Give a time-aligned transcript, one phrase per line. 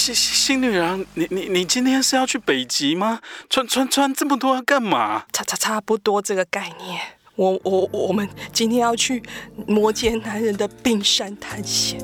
[0.00, 3.20] 新新女郎，你你你今天是要去北极吗？
[3.50, 5.24] 穿穿穿这么多要干嘛？
[5.32, 7.00] 差差差不多这个概念。
[7.36, 9.22] 我我我们今天要去
[9.66, 11.98] 摩羯男人的冰山探险。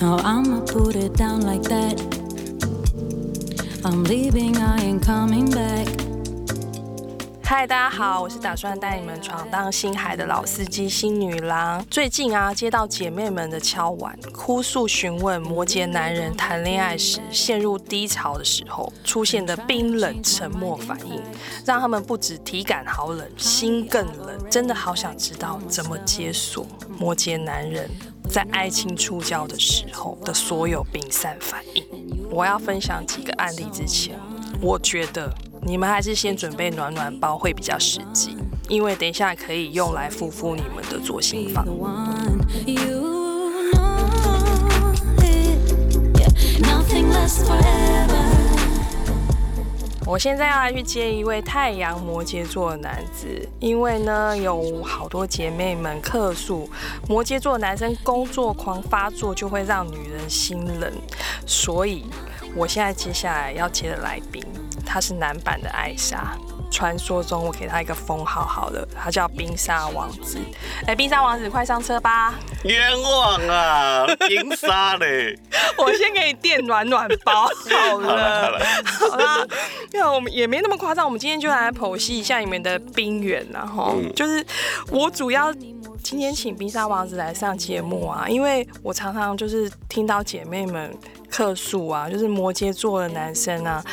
[0.00, 1.98] Now I'ma put it down like that.
[3.82, 6.03] I'm leaving, I ain't coming back.
[7.46, 11.84] 嗨，大家好，我是打算带你们闯荡星海的老司机星女郎。
[11.90, 21.22] 最近啊，接到姐妹们的敲碗，哭诉询问摩羯男人谈恋爱时陷入低潮的时候出现的冰冷沉默反应，
[21.66, 24.50] 让他们不止体感好冷，心更冷。
[24.50, 26.66] 真的好想知道怎么解锁
[26.98, 27.90] 摩羯男人
[28.30, 31.84] 在爱情触礁的时候的所有冰散反应。
[32.30, 34.18] 我要分享几个案例之前，
[34.62, 35.30] 我觉得。
[35.66, 38.36] 你们还是先准备暖暖包会比较实际，
[38.68, 41.66] 因为等一下可以用来敷敷你们的左心房。
[50.06, 53.26] 我现在要来去接一位太阳摩羯座的男子，
[53.58, 56.68] 因为呢有好多姐妹们客诉，
[57.08, 60.92] 摩羯座男生工作狂发作就会让女人心冷，
[61.46, 62.04] 所以
[62.54, 64.44] 我现在接下来要接的来宾。
[64.84, 66.36] 他是男版的艾莎，
[66.70, 70.38] 传说中我给他一个封号好了，他叫冰沙王子。
[70.82, 72.34] 哎、欸，冰沙王子，快上车吧！
[72.64, 75.38] 冤枉啊， 冰沙嘞！
[75.78, 78.08] 我先给你垫暖暖包好了。
[78.08, 78.60] 好了，
[79.10, 79.48] 好了，
[79.92, 84.44] 因为我们也没那么夸张，我们今天就来剖析一下你们的冰原然后、嗯、就是
[84.90, 85.52] 我主要
[86.04, 90.96] 今天请冰沙王子来上节目啊，因为我常常就是听到姐妹们。
[91.30, 93.84] 客诉啊，就是摩羯座的男生啊，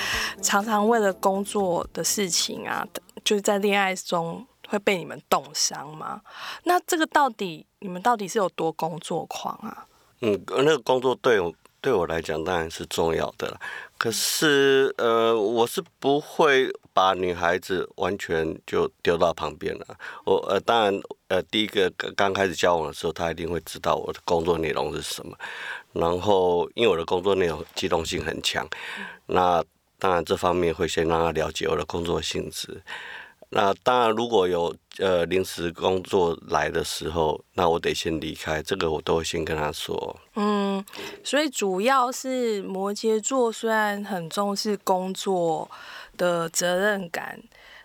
[0.43, 2.87] 常常为了工作的事情啊，
[3.23, 6.21] 就是在恋爱中会被你们冻伤吗？
[6.65, 9.87] 那这个到底你们到底是有多工作狂啊？
[10.21, 11.51] 嗯，那个工作对我
[11.81, 13.59] 对我来讲当然是重要的，
[13.97, 19.85] 可是呃，我是不会把女孩子完全就丢到旁边了。
[20.23, 25.35] 我呃，当然呃，第一个刚开始交往的时候，她一定会知道我的工作内容是什么。
[25.93, 28.67] 然后，因为我的工作内容机动性很强，
[29.25, 29.63] 那
[29.97, 32.81] 当然这方面会先让她了解我的工作性质。
[33.53, 40.19] 那当然，如果有呃临时工作来的时候，那我得先离开，这个我都会先跟他说。
[40.35, 40.83] 嗯，
[41.23, 45.69] 所以主要是摩羯座虽然很重视工作
[46.17, 47.39] 的责任感。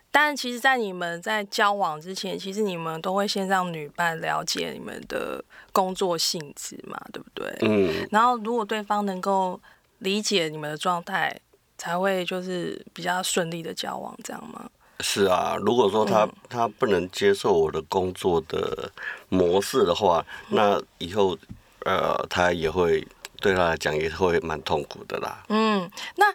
[0.09, 7.54] 但其实，在你们在交往之前，其实你们都会先让女伴了解你们的工作性质嘛，对不对？
[7.60, 8.09] 嗯。
[8.10, 9.60] 然后，如果对方能够
[9.98, 11.38] 理解你们的状态，
[11.77, 14.71] 才会就是比较顺利的交往，这样吗？
[15.01, 18.91] 是啊，如果说他、嗯、他不能接受我的工作的
[19.29, 21.37] 模式的话，那以后
[21.84, 23.07] 呃，他也会
[23.41, 25.45] 对他来讲也会蛮痛苦的啦。
[25.49, 26.27] 嗯，那。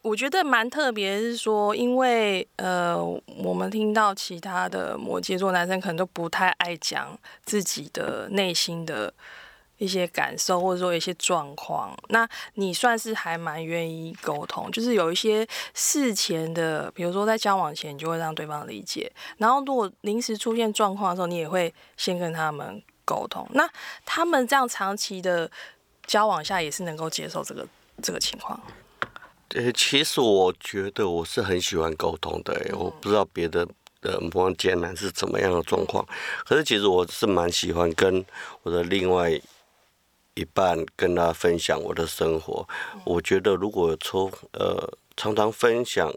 [0.00, 2.96] 我觉得蛮特别，是说，因为呃，
[3.42, 9.12] 我们听到其他的摩羯座男生可能都不太爱讲自己的内心的
[9.78, 11.96] 一些感受，或者说一些状况。
[12.08, 19.10] 那你算是还蛮愿意沟通，就是有一些事前的，比如说在交往前，你就会让对方理解。
[19.38, 23.48] 然后如果临时出现状况的时候，你也会先跟他们沟通。
[23.52, 23.68] 那
[24.04, 25.50] 他们这样长期的
[26.06, 27.66] 交往下，也是能够接受这个
[28.02, 28.60] 这个情况。
[29.54, 33.66] 呃，其实我觉得我是很喜欢沟通的，我不知道别的
[34.02, 36.06] 的摩羯男是怎么样的状况，
[36.44, 38.22] 可是其实我是蛮喜欢跟
[38.62, 39.40] 我的另外
[40.38, 42.66] 一半跟他分享我的生活。
[43.04, 46.12] 我觉得如果从呃常常分享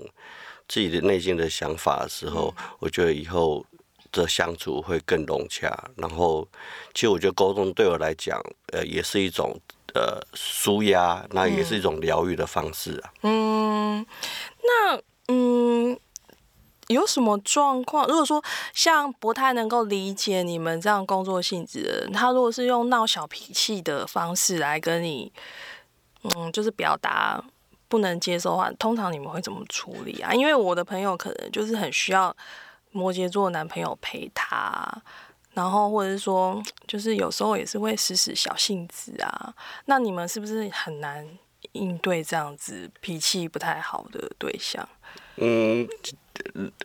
[0.68, 3.66] 自己的内心的想法的时候，我觉得以后
[4.12, 5.68] 的相处会更融洽。
[5.96, 6.48] 然后，
[6.94, 8.40] 其实我觉得沟通对我来讲，
[8.74, 9.60] 呃，也是一种。
[9.94, 13.12] 呃，舒压，那也是一种疗愈的方式啊。
[13.24, 14.06] 嗯，
[14.64, 16.00] 那嗯，
[16.92, 18.06] 有什么状况？
[18.08, 18.44] 如果说
[18.74, 25.32] 像不太能够理解你们这样工作性质的人，他如果是用闹小脾气的方式来跟你，
[26.24, 27.44] 嗯，就是表达
[27.88, 30.34] 不能接受的话，通常你们会怎么处理啊？
[30.34, 32.36] 因为我的朋友可能就是很需要
[32.92, 35.02] 摩羯座男朋友陪他。
[35.54, 39.54] 然后或者是说，就是有时候也是会使使小性子啊。
[39.84, 41.28] 那你们是不是很难
[41.74, 44.88] 应对这样子脾气不太好的对象？
[45.38, 45.88] 嗯，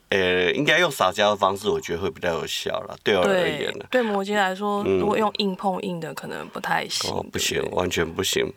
[0.08, 2.96] 呃，应该用撒娇的方式，我觉得会比较有效了。
[3.02, 7.10] 对我而言呢，对摩羯来说，如果用硬碰硬的，可能不太行。
[7.10, 8.50] 哦，不行，完全不行。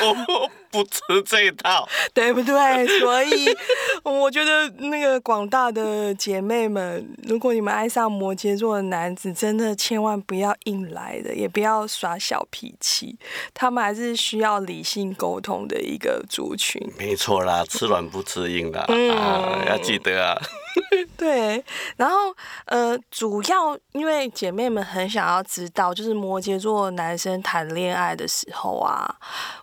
[0.00, 3.00] 我不吃这一套，对不对？
[3.00, 3.54] 所以
[4.02, 13.16] 我觉得那个广大的姐妹们，如果你们爱上摩羯座的男子，真的千万不要硬来的，也不要耍小脾气，
[13.52, 16.80] 他们还是需要理性沟通的一个族群。
[16.98, 20.40] 没错啦，吃软不吃硬啦，嗯、啊，要记得啊。
[21.16, 21.62] 对，
[21.96, 22.34] 然后
[22.66, 29.16] 呃，主要因为姐妹们很想要知道，就是摩羯座男生谈恋爱的时候啊，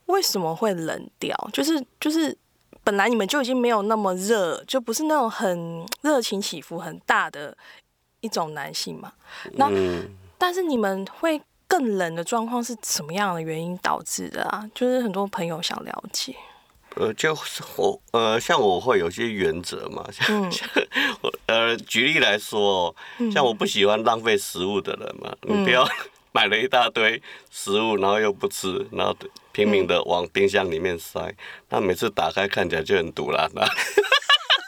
[0.05, 1.35] 为什么会冷掉？
[1.51, 2.35] 就是就是
[2.83, 7.55] 本来你们就已经没有那么热，就不是那种很热情起伏很大的
[8.21, 9.11] 一种男性嘛。
[9.53, 14.69] 那、嗯、但是你们会更冷的状况是什么样的原因导致的啊？
[14.73, 16.35] 就是很多朋友想了解。
[16.95, 20.67] 呃，就是我呃，像我会有些原则嘛，像、嗯、像
[21.45, 22.93] 呃，举例来说，
[23.31, 25.87] 像我不喜欢浪费食物的人嘛，嗯、你不要
[26.33, 29.15] 买了一大堆食物，然后又不吃，然后
[29.51, 31.35] 拼命的往冰箱里面塞，嗯、
[31.69, 33.67] 那每次打开看起来就很赌烂了。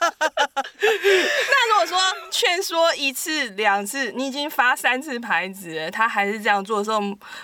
[0.03, 1.97] 那如果说
[2.31, 7.01] 劝说一次两次，你已经发三次牌子了，他还是这样做的时候，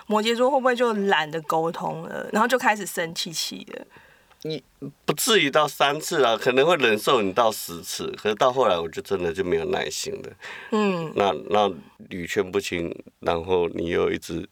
[0.07, 3.85] 摩羯座会不会就懒得沟通了，然后就开始生气气了？
[4.43, 4.63] 你
[5.05, 10.29] 不至于到三次啊，可能会忍受你到十次，可是到后来我就真的就没有耐心了。
[10.71, 11.71] 嗯，那那
[12.09, 14.47] 屡劝不听，然后你又一直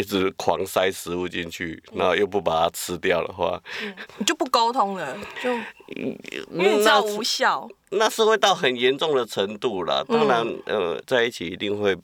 [0.00, 5.52] 一直狂塞食物进去，然后又不把它吃掉的话，嗯、你就不沟通了，就
[5.94, 6.18] 因
[6.58, 10.04] 为你知道无效那，是会到很严重的程度了。
[10.08, 11.96] 当然，嗯、呃，在一起一定会。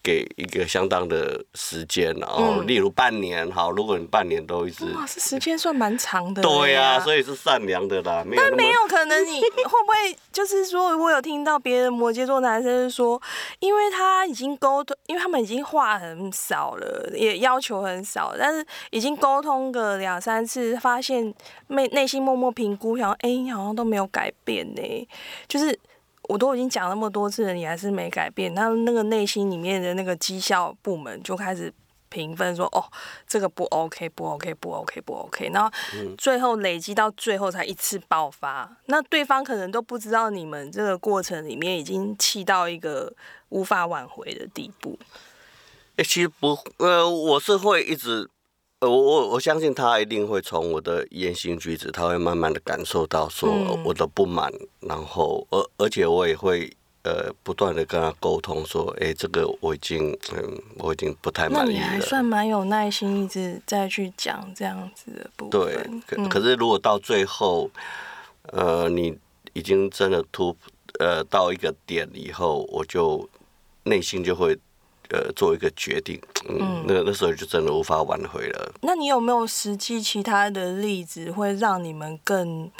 [0.00, 6.40] 给一个相当的时间，然后例如半年，好，如果你半年都一直，哇，这时间算蛮长的。
[6.40, 8.24] 对呀、啊，所以是善良的啦。
[8.24, 13.20] 没但没有可能，你会不会就是说，我有听到别的摩羯座男生说，
[13.58, 21.34] 因为他已经沟通，因为他们已经话很少了，也要求很少，但是已经沟通个两三次，发现
[21.66, 25.08] 内内心默默评估，想哎，好像都没有改变呢，
[25.46, 25.78] 就是。
[26.28, 28.52] 我都已经讲那么多次了，你还是没改变。
[28.52, 31.72] 那那个内心里面的那个绩效部门就开始
[32.10, 32.84] 评分说，哦，
[33.26, 35.48] 这个不 OK，不 OK，不 OK，不 OK。
[35.54, 35.70] 然后
[36.18, 38.70] 最后累积到最后才一次爆发。
[38.86, 43.10] 那对方可能都不知道你们这个过程里面已经气到一个
[43.48, 44.98] 无法挽回的地步。
[45.96, 48.28] 欸，其实不，呃，我是会一直。
[48.80, 53.50] 呃，我我我相信他一定会从我的言行举止，他会慢慢的感受到说
[53.82, 61.72] 我的不满，嗯、然后而而且我也会呃不断的跟他沟通说，哎，这个我已经嗯我已经不太满意了。
[61.72, 66.02] 那你还算蛮有耐心，一直再去讲这样子的部分。
[66.06, 67.70] 对，可可是如果到最后，
[68.52, 69.16] 呃，你
[69.52, 70.56] 已经真的突
[70.98, 73.28] 呃到一个点以后，我就
[73.84, 74.58] 内心就会。
[75.10, 76.20] 呃，做一个决定，
[76.50, 78.70] 嗯，嗯那那时候就真的无法挽回了。
[78.82, 82.70] 那你有没有实际其他的例子，会让你们更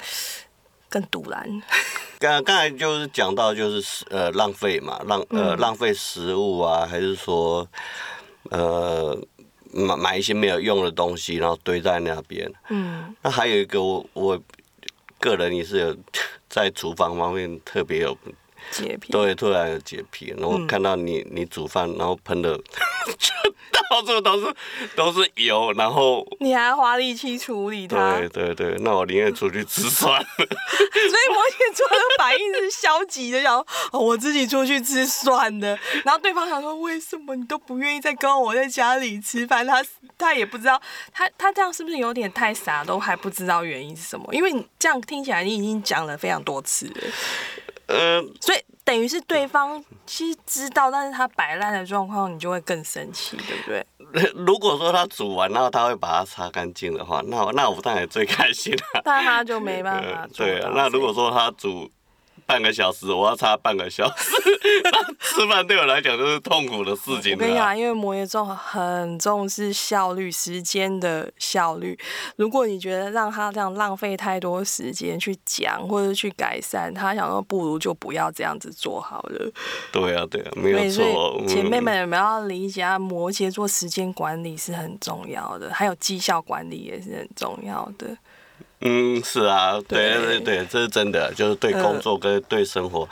[0.89, 1.61] 更堵然？
[2.19, 7.65] 刚刚才就是讲到，就是呃浪费嘛，浪呃、嗯、浪费食物啊，还是说
[8.49, 9.17] 呃
[9.71, 12.51] 买买一些没有用的东西，然后堆在那边。
[12.69, 13.15] 嗯。
[13.21, 14.41] 那还有一个我，我我
[15.19, 15.95] 个人也是有
[16.49, 18.17] 在厨房方面特别有。
[18.71, 22.55] 洁癖，对，突然有洁癖，然后看到你你煮饭，然后喷的
[23.17, 23.31] 就
[23.89, 24.55] 到处都是
[24.95, 30.27] 都是油，然后你还要花力气处理它，对对对，那我宁愿出去吃算了。
[30.37, 33.53] 所以摩羯座的反应是消极的，想
[33.91, 35.77] 说我自己出去吃算了。
[36.03, 39.65] 然后对方想说，为什么你都不愿意再跟我在家里吃饭？
[39.65, 39.83] 他
[40.17, 40.79] 他也不知道，
[41.11, 44.27] 他他这样是不是有点太傻，都还不知道原因是什么？
[44.33, 47.01] 因为你这样听起来，你已经讲了非常多次了。
[47.89, 54.31] 嗯，所以等于是对方其实知道，但是他摆烂的状况，你就会更生气，对不对？
[54.45, 59.01] 如果说他煮完，然后他会把它擦干净的话，那我那我当然最开心了。
[59.03, 60.27] 但他就没办法。
[60.35, 61.89] 对啊，那如果说他煮。
[62.49, 64.31] 半个小时，我要差半个小时。
[65.21, 67.33] 吃饭对我来讲就是痛苦的事情。
[67.33, 71.97] 我跟你讲，因为摩羯座很重视效率，时间的效率。
[72.37, 79.51] 如果你觉得让他这样浪费太多时间去讲或者去改善，他想说不如就不要这样子做好了。
[79.91, 81.43] 对啊，对啊，没有错。
[81.47, 82.97] 姐妹们有没有要理解啊？
[82.97, 88.17] 摩羯座时间管理是很重要的，还有绩效管理也是很重要的。
[88.81, 93.07] 嗯，是啊，对对对，这是真的，就是对工作跟对生活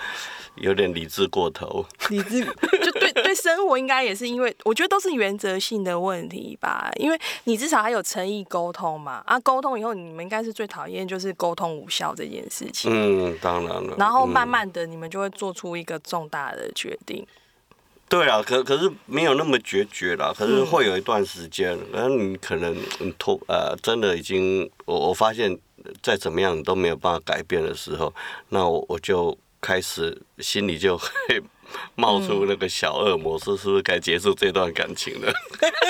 [0.55, 1.85] 有点理智过头。
[1.99, 2.43] 呃、理智
[2.83, 6.89] 就对对生活应该也是因为，我觉得都是原则性的问题吧。
[6.95, 12.89] 因为你至少还有诚意沟通嘛，啊，沟通以后你们应该是最讨厌就是沟通无效这件事情。
[12.91, 13.95] 嗯，当然了。
[13.97, 17.27] 然后慢慢的你们就会做出一个重大的决定。
[18.09, 25.57] 对啊，可可是没有那么决绝啦，可是会有一段时间，然后你可能你拖呃，真的已经我我发现
[26.01, 28.13] 再怎么样你都没有办法改变的时候，
[28.49, 31.07] 那我我就开始心里就会
[31.95, 35.33] 冒出那个小恶魔，说是不是该结束这段感情了？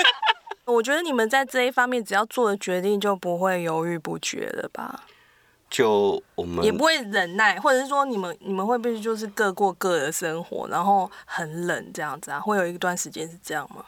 [0.66, 5.04] 我觉得你们在这一方面只要做了决定就不会犹豫不决了吧？
[5.70, 12.40] 就我们也不会忍耐，或者是说你们你们会不会就是各过各的生活，然后很冷这样子啊？
[12.40, 13.84] 会有一段时间是这样吗？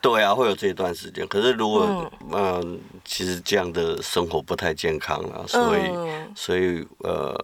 [0.00, 1.26] 对啊，会有这一段时间。
[1.28, 7.34] 可是如果嗯、呃，其实这样的生活不太健康了，所以、嗯、所以呃，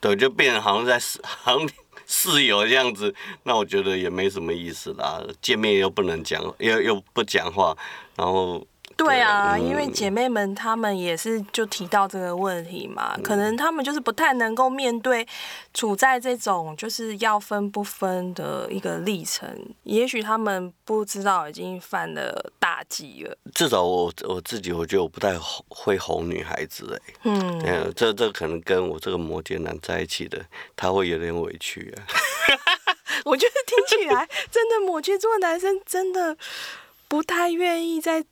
[0.00, 1.68] 对，就变成好像在好像
[2.06, 5.20] 室友这样子，那我觉得也没什么意思啦。
[5.40, 7.76] 见面又不能讲，又又不讲话，
[8.14, 8.64] 然后。
[9.04, 15.26] 对啊，因为姐妹们她们也是就提到这个问题嘛，可能她们就是不太能够面对
[15.74, 19.48] 处在这种就是要分不分的一个历程，
[19.82, 23.36] 也许她们不知道已经犯了大忌了。
[23.52, 25.36] 至少我我自己我觉得我不太
[25.68, 32.06] 会哄女孩子哎，嗯，这这可能跟我这个摩羯男在一起的，他会有点委屈啊。
[33.26, 36.36] 我觉得听起来真的摩羯座男生真的
[37.08, 38.24] 不太愿意在。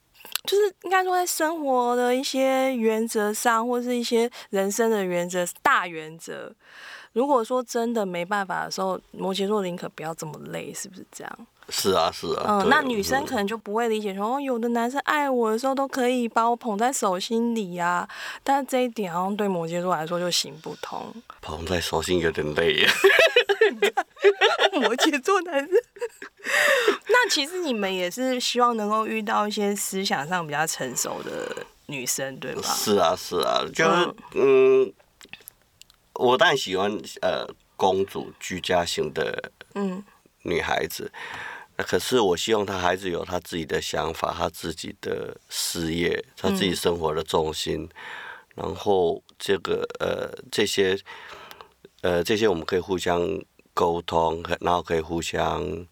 [0.45, 6.53] 就是应该说，在生活的一些原则上，或是一些人生的原则、大原则，
[7.13, 11.47] 如果说真的没办法的时候，摩羯座宁可不要这么累，是不是这样？
[11.69, 12.63] 是啊，是啊。
[12.63, 18.09] 嗯，那女生可能就不会理解说，哦，有的男生爱我的时候都可以把我捧在手心里呀，
[18.43, 21.13] 但是这一点好像对摩羯座来说就行不通。
[21.41, 22.91] 捧在手心有点累呀。
[24.81, 25.71] 摩羯座男生。
[27.09, 32.63] 那其实你们也是希望能够遇到一些思想上比较成熟的女生，对吧？
[32.63, 34.93] 是啊，是啊，就是嗯，
[36.15, 36.91] 我当然喜欢
[37.23, 37.47] 呃
[37.77, 40.03] 公主居家型的嗯。
[40.43, 41.13] 女孩子，
[41.77, 47.91] 嗯，可是我希望她孩子有她自己的想法，她自己的事业，她自己生活的重心，嗯，
[48.55, 50.99] 然后这个呃这些
[52.01, 53.21] 呃这些我们可以互相
[53.75, 55.87] 沟通，然后可以互相。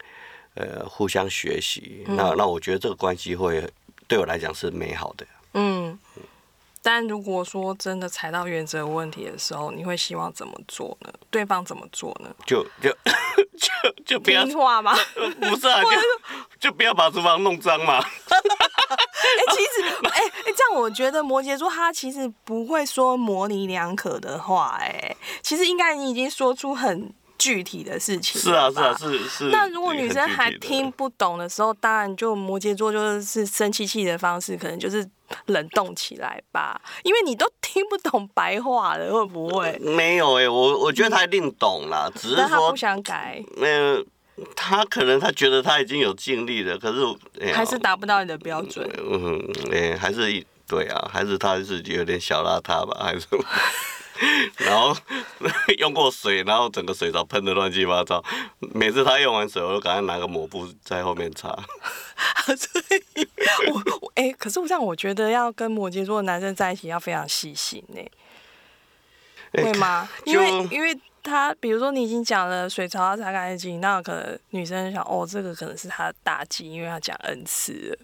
[0.55, 3.65] 呃，互相学习，嗯、那那我觉得这个关系会
[4.09, 5.25] 对我来讲是美好的。
[5.55, 5.97] 嗯，
[6.83, 11.15] 但如果说真的踩到原则问题的时候，你会希望怎么做呢？
[11.31, 12.35] 对方怎么做呢？
[12.45, 12.91] 就就
[13.57, 14.97] 就就不要听话吗？
[15.39, 17.99] 不是啊，就就不要把厨房弄脏嘛。
[18.03, 27.15] 哎、欸，其实，哎、欸、哎，这样我觉得摩羯座他其实不会说模棱两可的话、欸，哎，其实应该你已经说出很。
[27.39, 29.45] 具体的事情是啊是啊是是。
[29.51, 35.09] 那如果女生还听不懂的时候，当然就摩羯座就是生气气的方式，可能就是
[35.47, 36.81] 冷冻起来吧。
[37.05, 39.79] 因为你都听不懂白话了，会不会？
[39.79, 43.43] 没有哎、欸，我我觉得他一定懂啦，只是说他不想改。
[43.57, 44.03] 那
[44.57, 46.99] 他可能他觉得他已经有尽力了，可是、
[47.41, 48.89] 欸、还是达不到你的标准。
[48.99, 49.41] 嗯，
[49.71, 53.27] 哎、欸，还是对啊，还是他是有点小邋遢吧，还是。
[54.59, 54.97] 然后
[55.79, 58.23] 用过水，然后整个水槽喷的乱七八糟。
[58.75, 61.49] 每次他用完水，我都赶快拿个抹布在后面擦。
[62.47, 63.29] 所以
[63.71, 68.01] 我我哎、欸，可是我这样，我觉得要跟摩羯座的男生在一起要非常细心呢、
[69.53, 70.09] 欸，会吗？
[70.25, 77.99] 因为因为他，比如说你已经讲了水槽要擦干净，那可能女生想，哦，这个可能是他的大忌，因为他讲 N 次了。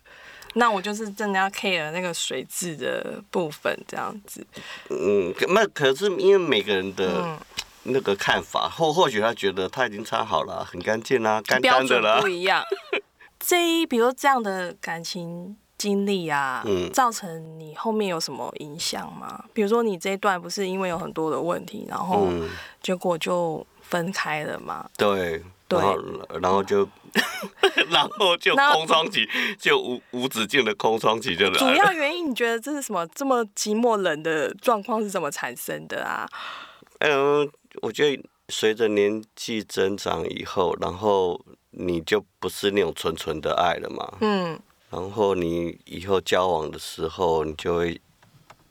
[0.54, 4.46] 那我就是真的要 care 那个水质的部分，这样子。
[4.88, 7.38] 嗯，那可是因为每个人的
[7.82, 12.20] 那个看法，或、嗯、或许他觉得他已经擦好了，很干净啦，干干的啦。
[12.20, 12.64] 不一样。
[13.38, 19.44] 这一，比如这样的感情经历啊，嗯，造成你后面有什么影响吗？
[19.52, 22.28] 比如说你这一段不是因为有很多的问题，然后
[22.82, 24.88] 结果就分开了吗？
[24.96, 25.42] 对。
[25.78, 26.88] 然后，然后就，
[27.90, 29.28] 然后就空窗期，
[29.58, 31.58] 就无无止境的空窗期就来了。
[31.58, 33.06] 主要原因，你觉得这是什么？
[33.08, 36.28] 这么寂寞冷的状况是怎么产生的啊？
[37.00, 37.50] 嗯，
[37.82, 41.40] 我觉得随着年纪增长以后，然后
[41.70, 44.18] 你就不是那种纯纯的爱了嘛。
[44.20, 44.58] 嗯。
[44.90, 48.00] 然后你以后交往的时候，你就会。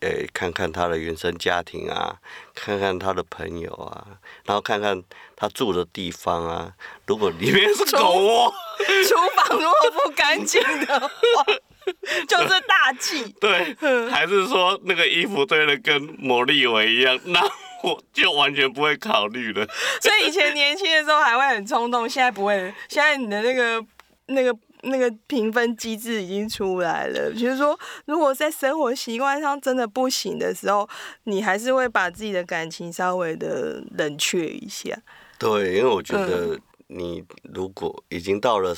[0.04, 2.18] 诶，看看他的原生家庭啊，
[2.54, 4.06] 看看他的朋友啊，
[4.46, 5.02] 然后看看
[5.36, 6.74] 他住的地方啊。
[7.08, 8.54] 如果里面是狗窝，
[9.08, 11.10] 厨房如果不干净的话，
[12.28, 13.24] 就是大忌。
[13.40, 13.76] 对，
[14.10, 17.40] 还是说那个衣服堆的跟魔力维一样，那
[17.84, 19.66] 我就完全不会考虑了。
[20.02, 22.74] 所以以前年轻的时候还会很冲动，现在不会。
[22.90, 23.86] 现在你的那个
[24.28, 24.54] 那个。
[24.84, 30.88] 那个评分机制已经出来了，就是说，如果在生活习惯上真的不行的时候，
[31.24, 34.98] 你还是会把自己的感情稍微的冷却一下。
[35.40, 37.24] 对，因为我觉得你
[37.54, 38.76] 如果已经到了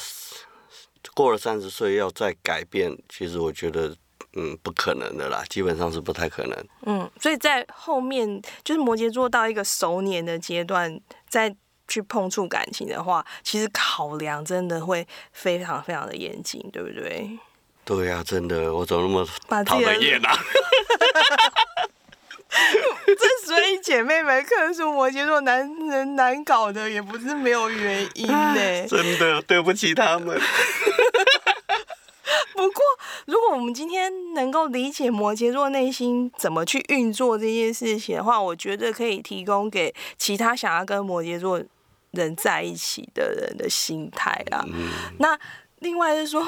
[1.13, 3.95] 过了三十岁要再改变，其实我觉得
[4.33, 6.67] 嗯不可能的啦，基本上是不太可能。
[6.85, 11.55] 嗯，所以在后面就是摩羯座到一个熟年的阶段，再
[11.87, 17.37] 去碰触感情的话，其实考量真的会非常非常的严谨，对不对？
[17.83, 19.03] 对呀、啊，真的，我怎么
[19.49, 20.37] 那么讨人厌啊？
[23.05, 28.87] 这所以姐妹们，可能说摩羯座男人难搞的，也不是没有原因呢。
[28.87, 30.39] 真的，对不起他们。
[32.53, 32.81] 不过，
[33.25, 41.61] 如果我们今天能够理解摩羯座内心怎么去运作这件事情的话，我觉得可以提供给其他想要跟摩羯座
[42.15, 44.65] 人在一起的人的心态啦。
[44.67, 45.37] 嗯、那
[45.79, 46.43] 另外是说，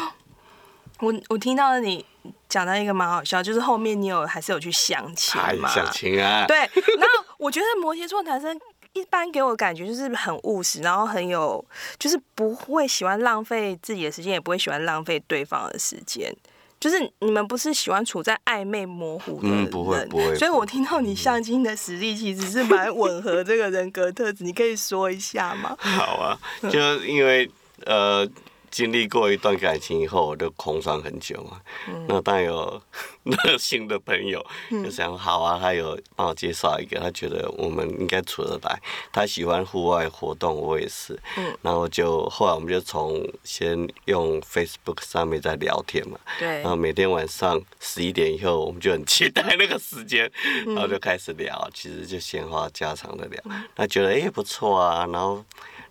[1.00, 2.04] 我我听到了你。
[2.50, 5.70] 讲到一个蛮好笑，就是后面你有还是有去相亲嘛？
[5.70, 6.46] 相亲啊。
[6.46, 8.58] 对，然后我觉得摩羯座男生
[8.92, 11.64] 一般给我感觉就是很务实，然后很有，
[11.98, 16.36] 就是不会喜欢浪费自己的时间，也不会喜欢浪费对方的时间。
[16.79, 20.36] 就是你们不是喜欢处在暧昧模糊的人，嗯，不会不会。
[20.36, 25.75] 所以我听到你相亲的实力其实是蛮吻合这个人格特质，你可以说一下吗？
[25.79, 27.50] 好啊，就因为
[27.86, 28.27] 呃。
[28.70, 31.62] 经历过一段感情以后，我就空窗很久嘛。
[31.88, 32.82] 嗯、那当然有
[33.24, 38.80] 热心的朋友就想，好啊，他有帮我介绍一个，他觉得我们应该处得来。
[39.12, 41.20] 他喜欢户外活动，我也是。
[41.38, 46.20] 嗯、然后就后来我们就从先用 Facebook 上面在聊天嘛。
[46.38, 46.48] 对。
[46.62, 50.32] 然后每天晚上十一点以后，我们就很期待那个时间，
[50.66, 53.44] 然后就开始聊，其实就闲话家常的聊。
[53.76, 55.44] 他觉得哎、欸、不错啊，然后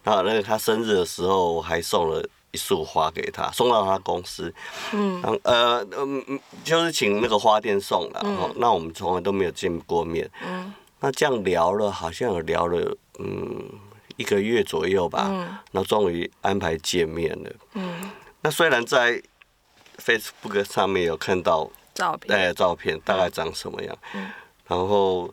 [0.02, 2.26] 然后那个他生日的时候，我还送了。
[2.56, 4.52] 一束花给他，送到他公司。
[4.94, 8.20] 嗯，呃，嗯，就是请那个花店送的。
[8.24, 10.26] 嗯，那我们从来都没有见过面。
[10.42, 13.62] 嗯，那这样聊了，好像有聊了，嗯，
[14.16, 15.26] 一个月左右吧。
[15.28, 17.50] 嗯，那终于安排见面了。
[17.74, 18.10] 嗯，
[18.40, 19.22] 那虽然在
[19.98, 23.94] Facebook 上面有看到照片，哎，照片大概长什么样。
[24.14, 24.30] 嗯，
[24.66, 25.30] 然后，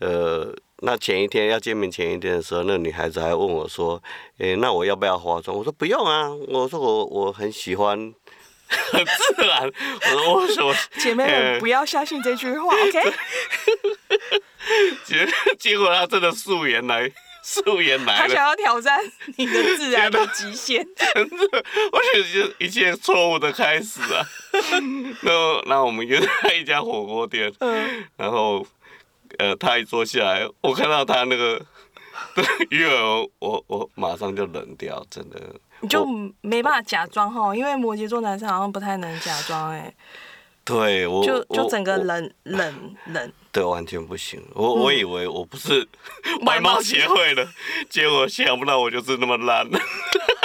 [0.00, 0.52] 呃。
[0.82, 4.02] 那前一天要见面前一天的时候，那女孩子还问我说
[4.36, 7.96] ：“诶、欸，那我要不要化妆？”我说：“不用啊。”我说：“我我很喜欢
[8.68, 9.72] 很自然。”
[10.12, 13.14] 我说：“我说姐妹们、欸、不要相信这句话， OK？”
[15.04, 15.26] 结
[15.58, 17.10] 结果她真的素颜来，
[17.42, 18.28] 素颜来了。
[18.28, 18.98] 他想要挑战
[19.36, 20.86] 你的自然的极限。
[21.14, 24.20] 真的，我觉得一切错误的开始啊。
[25.22, 28.66] 然后，然后我们约在一家火锅店，嗯、然后。
[29.38, 31.60] 呃，他一坐下来，我看到他那个
[32.70, 35.40] 鱼儿，我我马上就冷掉，真的。
[35.80, 36.06] 你就
[36.40, 39.94] 没办法假装哈，因为摩羯座男生好像不太能假装哎。
[40.64, 43.32] 对，我就就整个冷冷冷。
[43.52, 44.42] 对，完全不行。
[44.52, 45.86] 我我以为我不是
[46.44, 47.46] 外貌协会的，
[47.88, 49.64] 结果想不到我就是那么烂。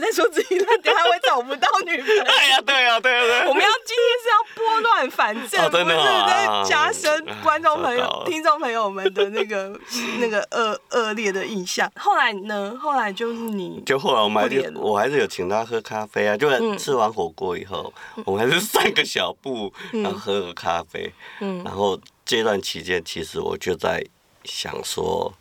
[0.00, 2.22] 在说自己烂掉，他会找不到女朋友。
[2.24, 3.48] 哎呀，对呀，对呀，对。
[3.48, 9.78] 我们要今天是要拨乱反正，不是在加深观众朋友、听众朋友们的那个
[10.18, 11.90] 那个恶恶劣的印象。
[11.96, 12.76] 后来呢？
[12.80, 16.36] 后来就是你，就后来我们还是我还是有请他喝咖啡啊。
[16.36, 17.92] 就吃完火锅以后，
[18.24, 21.12] 我们还是散个小步，然后喝个咖啡。
[21.40, 21.62] 嗯。
[21.64, 24.04] 然后这段期间，其实我就在
[24.44, 25.32] 想说，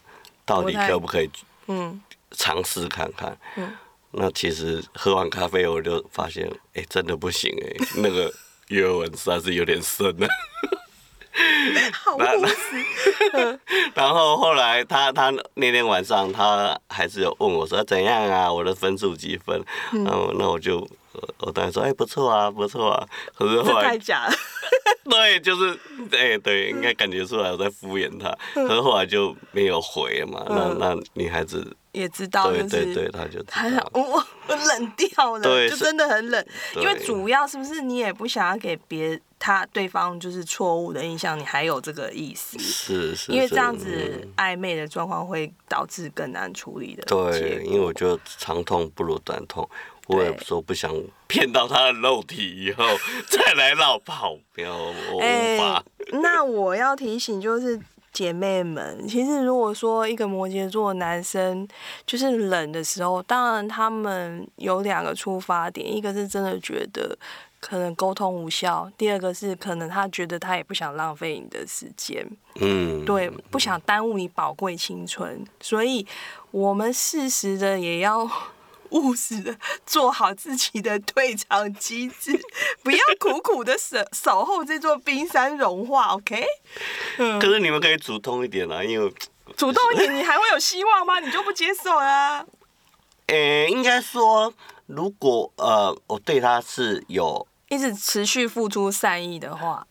[0.45, 1.29] 到底可不可以
[1.67, 3.75] 嗯尝试看看嗯。
[4.19, 8.33] 那其实喝完咖啡，我就发现，哎、欸，真的不行哎、欸，那个
[8.69, 10.27] 约文实在是有点深了。
[11.93, 13.59] 好意思。
[13.93, 19.63] 然后后来他他那天晚上他还是有问我说怎样啊，我的分数几分？
[19.93, 20.79] 嗯、然后那我就
[21.41, 23.07] 我当然说哎、欸、不错啊不错啊。
[23.35, 24.33] 可是后来太假了。
[25.07, 25.79] 对，就是
[26.11, 28.35] 哎、欸、对，应该感觉出来我在敷衍他。
[28.55, 31.77] 可是后来就没有回嘛，嗯、那那女孩子。
[31.97, 36.45] 也知道，就是对对对，他就他想 我我冷掉了，对就真的很冷。
[36.75, 47.03] 因为主要是不是你也不想要给别他对方就是错误的印象，你还有这个意思，是是，因为这样子暧昧的状况会导致更难处理的。
[47.03, 49.67] 对，因为我觉得长痛不如短痛，
[50.07, 50.93] 我也说不想
[51.27, 52.83] 骗到他的肉体，以后
[53.27, 55.83] 再来闹跑，不要我无法。
[56.11, 57.79] 欸、那我要提醒就是。
[58.11, 61.67] 姐妹们，其实如果说一个摩羯座男生
[62.05, 67.17] 就是冷的时候，当然他们有两个出发点，一个是真的觉得
[67.59, 72.27] 可能沟通无效，第二个是可能他觉得他也不想浪费你的时间，
[72.59, 76.05] 嗯，对，不想耽误你宝贵青春，所以
[76.51, 78.29] 我们适时的也要。
[78.91, 82.39] 务实的做好自己的退场机制，
[82.83, 86.45] 不要苦苦的守守候这座冰山融化，OK？
[87.17, 89.13] 可是你们可以主动一点啊，因为
[89.55, 91.19] 主动一点，你还会有希望吗？
[91.19, 92.45] 你就不接受啊？
[93.27, 94.53] 诶、欸，应该说，
[94.85, 99.85] 如果呃，我对他是有一直持续付出善意的话，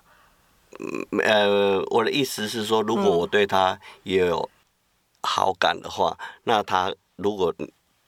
[0.78, 4.48] 嗯，呃，我的意思是说，如果我对他也有
[5.22, 7.54] 好感的话，嗯、那他如果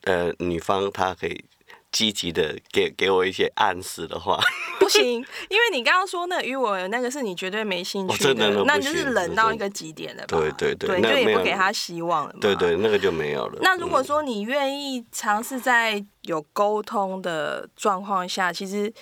[0.09, 1.44] 呃女方她可以。
[1.90, 4.38] 积极的给给我一些暗示的话，
[4.79, 10.37] 不行，因为你刚刚说那鱼尾那个是你绝对没兴趣的，哦、的那就是冷到一个极点了吧？
[10.38, 12.33] 对对对，对，就也不给他希望了。
[12.35, 13.59] 嘛，对对，那个就没有了。
[13.62, 18.92] 那如果说你愿意尝试在有沟通的状况下，其实。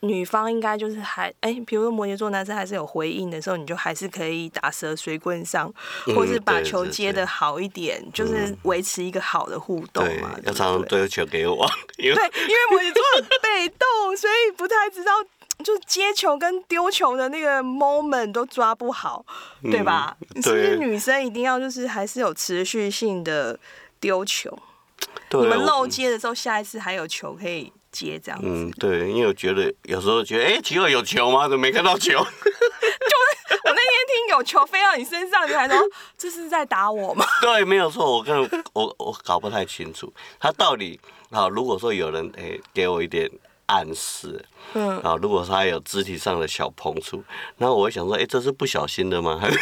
[0.00, 5.72] 女方应该就是还哎，比如说摩羯座男生还是有回应的时候，你就还是可以打蛇随棍上，
[6.06, 10.38] 嗯、或是把球接的好一点，嗯、就是维持一个好的互动嘛。
[10.44, 11.68] 要常常丢球给我。
[11.96, 15.12] 对，因为摩羯座很被动，所以不太知道
[15.64, 19.26] 就接球跟丢球的那个 moment 都抓不好，
[19.64, 20.16] 对吧？
[20.36, 23.58] 嗯、是不是女生一定要就是还是有持续性的
[23.98, 24.56] 丢球？
[25.28, 27.72] 对你们漏接的时候，下一次还有球可以。
[27.98, 31.48] 接这样子，嗯，对，因为我觉得有时候觉得，哎、欸，奇怪，有球吗？
[31.48, 32.12] 怎么没看到球？
[32.12, 35.76] 就是我那天听有球飞到你身上，你还说
[36.16, 37.24] 这是在打我吗？
[37.42, 38.40] 对，没有错，我跟
[38.72, 41.00] 我我搞不太清楚，他到底
[41.32, 43.28] 好，如果说有人哎、欸、给我一点
[43.66, 47.22] 暗示，嗯，啊，如果说他有肢体上的小碰触，
[47.56, 49.38] 那我会想说，哎、欸，这是不小心的吗？
[49.42, 49.58] 还是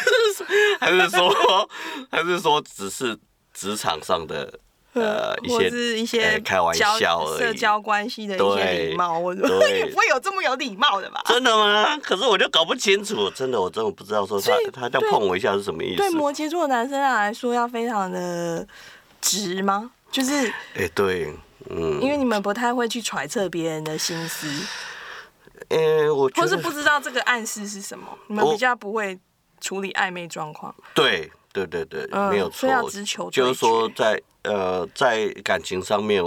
[0.79, 1.68] 还是说
[2.11, 3.18] 还是说只是
[3.55, 4.61] 职场上的？
[4.97, 11.23] 呃， 或者是一些开玩笑而已，社交关系的一些礼貌，我觉得 也不会有这么有礼貌的吧？
[11.27, 11.99] 真的吗？
[12.03, 15.97] 可是我就搞不清楚，真的，我真的不知道说他他这样碰我一下是什么意思？
[15.99, 18.67] 对摩羯座的男生来说，要非常的
[19.21, 19.91] 直吗？
[20.11, 21.31] 就是，哎，对，
[21.69, 24.49] 嗯，因为你们不太会去揣测别人的心思，
[25.69, 29.19] 哎，我或是不知道这个暗示是什么，你们比较不会
[29.61, 30.75] 处理暧昧状况。
[30.95, 34.23] 对，对，对，对，没有错，要直球，就是说在。
[34.47, 36.23] 呃，在感情上面，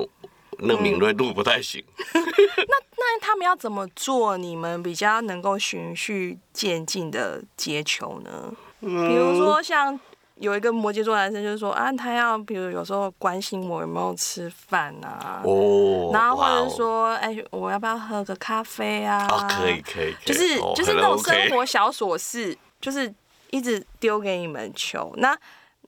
[0.59, 1.83] 那敏锐度不太行。
[2.13, 2.23] 嗯、
[2.67, 4.37] 那那他们要怎么做？
[4.37, 8.53] 你们比较能够循序渐进的接球呢？
[8.81, 9.97] 嗯、比如说，像
[10.35, 19.25] 有一个摩羯座男生，就是说啊，他要比如有时候关心我有没有吃饭啊，哦，然后或者说，哎、我要不要喝个咖啡啊？
[19.29, 23.13] 哦、可以可以，就是、哦、就是那种生活小琐事，就是
[23.51, 25.37] 一直丢给你们球那。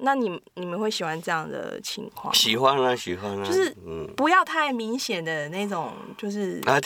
[0.03, 2.33] 那你你们会喜欢这样的情况？
[2.33, 3.71] 喜欢啊，喜欢啊，就是
[4.15, 6.79] 不要太明显的那种，就是啊，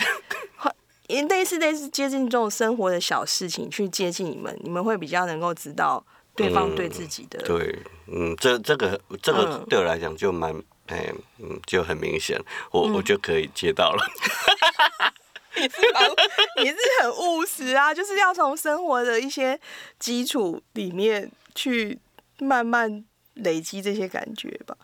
[1.07, 6.03] 类似类似接近这种生活的小事情去接近你们，你们会比较能够知道
[6.35, 7.39] 对方对自己的。
[7.39, 10.53] 嗯、对，嗯，这这个这个对我来讲就蛮
[10.87, 12.37] 哎嗯就很明显，
[12.71, 14.03] 我、嗯、我就可以接到了。
[15.55, 15.77] 你是
[16.61, 19.57] 你是很务实啊，就是要从生活的一些
[19.97, 21.97] 基础里面去。
[22.39, 24.75] 慢慢累积这些感觉吧。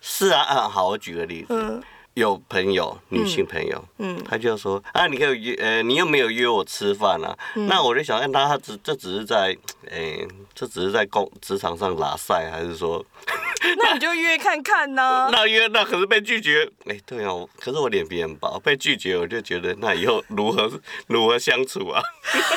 [0.00, 1.82] 是啊，啊，好，我举个例子，嗯、
[2.18, 9.56] 有朋友，女性朋友，嗯，他就说啊，你可以约，呃，你又没有约我吃饭啊，嗯、那我就想，那他只这只是在，
[9.90, 13.04] 哎、欸，这只是在工职场上拉赛，还是说？
[13.82, 15.28] 那你就约看看呢、啊。
[15.32, 20.70] 那约那可是被拒绝，哎、欸，对啊，可是我脸皮很薄，被拒绝我就觉得那以后如何
[21.08, 22.00] 如何相处啊？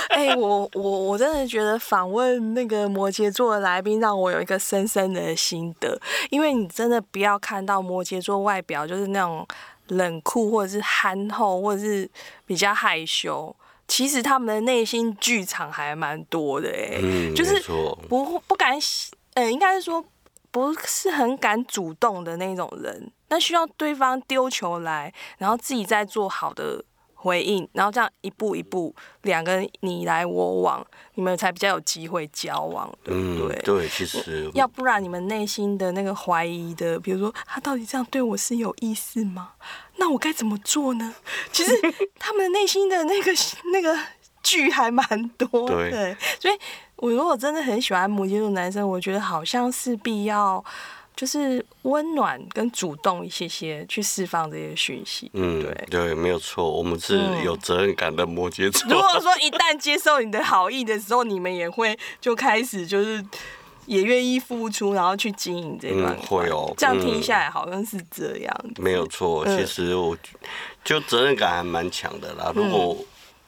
[0.09, 9.45] 哎、欸，我我我真的觉得访问那个摩羯座的来宾让我有一个深深的心得，因为你真的不要看到摩羯座外表就是那种
[9.91, 12.09] 冷酷或者是憨厚或者是
[12.45, 13.55] 比较害羞，
[13.87, 17.61] 其实他们的内心剧场还蛮多的哎，嗯、就是
[18.09, 18.73] 不不敢，
[19.35, 20.03] 呃、欸，应该是说。
[20.53, 26.83] 不是很敢主动的那种人，那需要对方丢球来，然后自己再做好的
[27.21, 33.55] 回应，然后这样一步一步，两个人你来我往，你们才比较有机会交往，对不对？
[33.57, 39.51] 嗯、对，其实要不然你们内心的那个怀疑的，比如说他到底这样对我是有意思吗？
[39.97, 41.13] 那我该怎么做呢？
[41.51, 41.71] 其实
[42.17, 43.31] 他们内心的那个
[43.71, 43.95] 那个
[44.41, 45.05] 剧还蛮
[45.37, 46.55] 多的，对，所以。
[47.01, 50.63] 我如果真的很喜欢摩羯座男生，我觉得好像是必要，
[51.21, 55.29] 就是温暖跟主动一些些去释放这些讯息。
[55.35, 58.91] 嗯，对对，没有错，我们是有责任感的摩羯座。
[58.91, 63.23] 如果说一旦接受你的好意的时候，你们也会就开始就是
[63.85, 66.17] 也愿意付出，然后去经营这段。
[66.19, 66.73] 嗯，会哦。
[66.75, 68.65] 这样听下来好像是这样。
[68.77, 70.17] 没有错，其实我
[70.83, 72.51] 就责任感还蛮强的啦。
[72.55, 72.97] 如果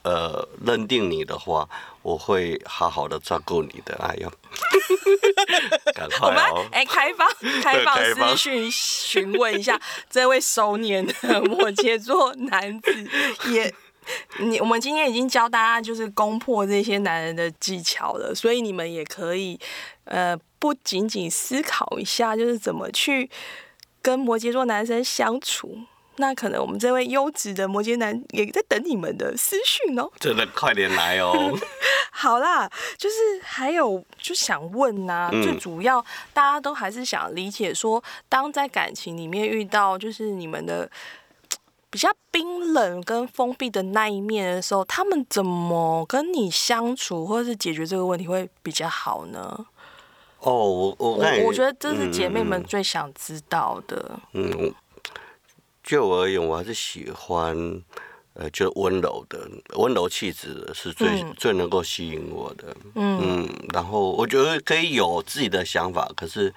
[0.04, 1.68] 呃，认定你的话，
[2.02, 3.96] 我会好好的照顾你的。
[3.96, 4.32] 哎呦，
[5.96, 6.66] 赶快哦！
[6.72, 7.28] 哎、欸，开放
[7.64, 13.10] 开放私讯询问一下 这位熟年的摩羯座男子，
[13.52, 13.74] 也
[14.40, 19.58] 你我们今天已经教大家就是攻破这些男人的技巧了，所以你们也可以
[20.04, 23.30] 呃，不仅仅思考一下，就是怎么去
[24.02, 25.80] 跟摩羯座男生相处。
[26.18, 31.52] 那可能我们这位优质的摩羯男也在等你们的私讯哦，真的快点来哦。
[32.16, 36.00] 好啦，就是还有就想问呐、啊，嗯、最主要
[36.34, 40.90] 大家都还是想理解说，当在感情里面遇到就是你们的
[41.90, 49.66] 比较冰冷跟封闭的那一面的时候，他们怎么跟你相处，或者是解决这个问题会比较好呢？
[50.40, 54.20] 哦，我我我我觉得这是姐妹们最想知道的。
[54.34, 54.74] 嗯。
[55.84, 57.84] 嗯就我而言，我还是喜欢，
[58.34, 62.76] 呃，就温柔的、温柔气质，是最、嗯、最能够吸引我的。
[62.96, 66.54] 嗯，嗯，然后我觉得可以有自己的想法，可是，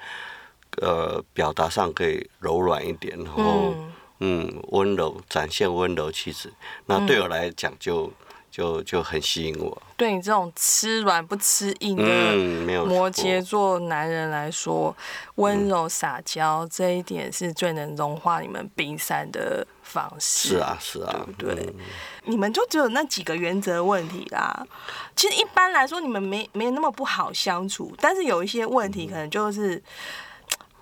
[0.80, 3.74] 呃，表达上可以柔软一点，然后，
[4.20, 6.52] 嗯，温、嗯、柔展现温柔气质，
[6.86, 8.12] 那对我来讲就。
[8.56, 9.82] 就就很吸引我。
[9.98, 14.96] 对你这种吃软不吃硬的摩羯座男人来说，
[15.34, 20.48] 温、嗯、柔撒娇、嗯、这一点是最能融化你们冰山的方式。
[20.48, 21.66] 是啊，是啊，对不对？
[21.66, 21.74] 嗯、
[22.24, 24.66] 你们就只有那几个原则问题啦。
[25.14, 29.82] 其实一般来说，你们没没那么不好相处，但是有一些问题，可能就是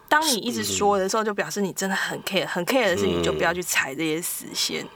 [0.09, 4.87] 当你一直说的时候，就表示你真的很 care，很 care 的事情，就不要去踩这些死线。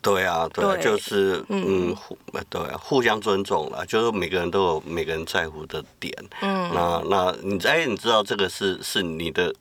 [0.00, 6.12] 对啊，对，对就是嗯，互、嗯、对啊，互相尊重了，就是每个人都有每个人在乎的点。
[6.40, 9.52] 嗯，那那你哎，你知道这个是是你的，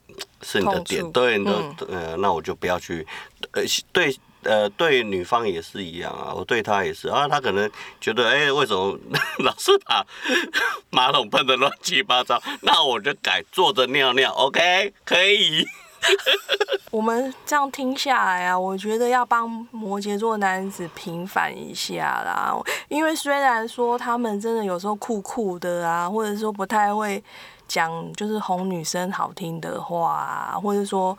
[0.44, 3.06] 是你的点，处对，的、嗯、呃，那我就不要去，
[3.52, 7.70] 呃，对，呃，对女方也是一样啊，我对她也是啊，她可能
[8.00, 8.98] 觉得哎，为什么
[9.40, 10.06] 老是把
[10.92, 12.42] 马桶喷的乱七八糟？
[12.62, 15.66] 那我就改坐着尿尿，OK，可以。
[16.92, 22.56] 我们这样听下来啊，我觉得要帮摩羯座男子平反一下啦。
[22.88, 27.22] 因为虽然说他们真的有时候酷酷的啊，或者说不太会
[27.68, 31.18] 讲，就是哄女生好听的话啊，或者说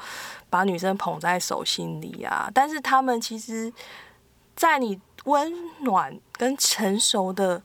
[0.49, 3.73] 把女生捧在手心里啊，但是他们其实，
[4.57, 7.61] 在你温暖跟成熟的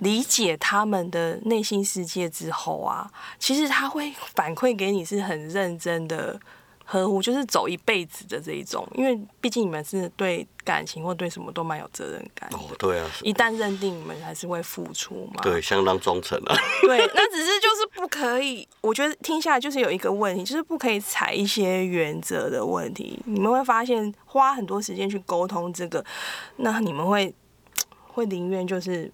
[0.00, 6.38] 理解他们的内心世界之后啊，其实他会反馈给你是很认真的
[6.84, 8.86] 呵护，就是走一辈子的这一种。
[8.94, 12.48] 因为毕竟你们是对感情或对什么都蛮有责任感。
[12.52, 13.10] 哦，对啊。
[13.22, 15.40] 一旦认定你们还是会付出嘛。
[15.42, 16.56] 对，相当忠诚啊。
[16.82, 18.66] 对，那只是就是不可以。
[18.80, 23.18] 我觉得听下来就是有一个问题，就是不可以踩一些原则的问题。
[23.26, 26.04] 你们会发现花很多时间去沟通这个，
[26.56, 27.34] 那你们会
[28.06, 29.12] 会宁愿就是。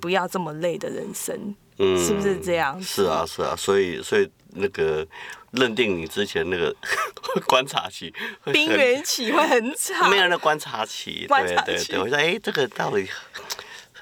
[0.00, 2.80] 不要这么累的人生，嗯，是不是这样？
[2.82, 5.06] 是啊，是啊，所以，所以那个
[5.52, 6.74] 认定你之前那个
[7.46, 8.12] 观察期，
[8.52, 13.08] 冰原期会很长，没有那观察期，观察期，对对对，我说，哎，这个到底。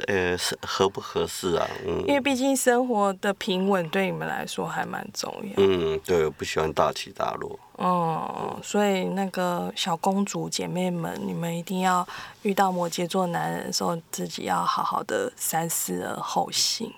[0.06, 1.66] 呃，是合不合适啊？
[1.86, 5.52] 嗯，因为毕竟生活的平稳对你们来说还蛮重要。
[5.56, 7.58] 嗯，对，我不喜欢大起大落。
[7.78, 12.06] 嗯，所以那个小公主姐妹们，你们一定要
[12.42, 16.92] 遇到摩羯座男人的时候，自己要好好的三思而后行。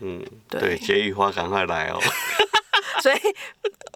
[0.00, 1.98] 嗯，对，结语花赶快来哦。
[3.02, 3.18] 所以，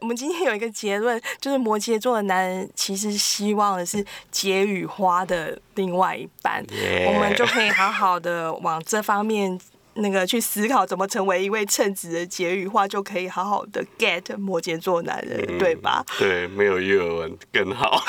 [0.01, 6.65] 我们今天有一个结论，就是摩羯座的男人其实希望的是解语花的另外一半.
[7.07, 9.59] 我们就可以好好的往这方面
[9.97, 16.05] 那个去思考，怎么成为一位称职的结语话，就可以好好的 get 摩羯座男人，嗯、对吧？
[16.19, 18.03] 对，没有叶文更好。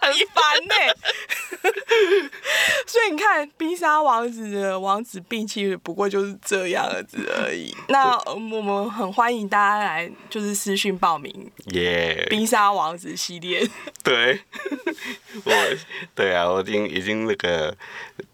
[0.00, 0.94] 很烦呢、欸，
[2.86, 7.76] 所以你看，冰沙王子的王子病其实不过就是这样子而已。
[7.88, 13.68] 那我们很欢迎大家来，就是私讯报名，耶.冰沙王子系列。
[14.02, 14.40] 对，
[15.44, 15.52] 我，
[16.14, 17.76] 对啊，我已经已经那个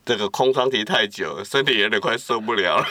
[0.04, 2.86] 这个空窗期太久，身体有点快受不了了。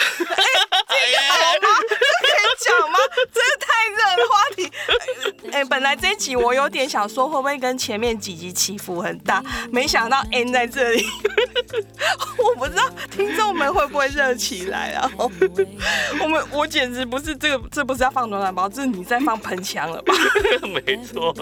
[2.59, 2.97] 讲吗？
[3.31, 4.71] 真的太热的话题。
[5.51, 9.43] 哎、本来这一集我有点想说，会不会跟前面几集起伏很大？
[9.71, 11.05] 没想到 end 在这里。
[12.37, 15.09] 我不知道听众们会不会热起来啊？
[15.17, 20.13] 我们我简直不是这个，这不是要放暖暖包，这是你在放喷枪了吧？
[20.85, 21.33] 没错。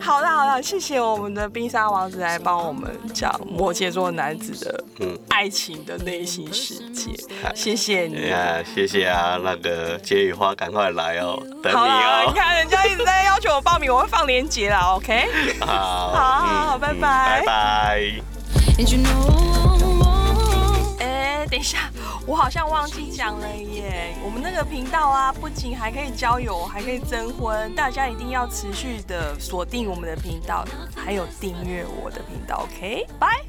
[0.00, 7.10] 好了好了，谢谢我们的冰沙王子来帮我们讲摩羯座男子的嗯爱情的内心世界。
[7.42, 12.24] 嗯、谢谢你啊，谢谢啊，那个解语花赶快来哦，等你哦。
[12.24, 15.28] 好，你看人家一直在要求我报名，我会放链接啦，OK？
[15.60, 18.37] 好，好好好，拜拜，拜拜。
[21.00, 21.90] 哎，等一下，
[22.26, 24.14] 我好像忘记讲了耶。
[24.24, 30.64] 我们那个频道啊，不仅还可以交友，还可以征婚，大家一定要持续的锁定我们的频道，
[30.94, 33.04] 还有订阅我的频道，OK？
[33.18, 33.47] 拜。